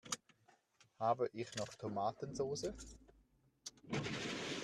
Habe 0.99 1.29
ich 1.31 1.55
noch 1.57 1.75
Tomatensoße? 1.75 2.73